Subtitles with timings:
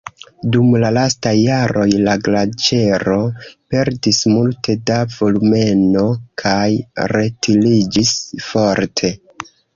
[0.53, 3.17] Dum la lastaj jaroj la glaĉero
[3.75, 6.07] perdis multe da volumeno
[6.45, 6.65] kaj
[7.15, 8.17] retiriĝis
[8.49, 9.15] forte.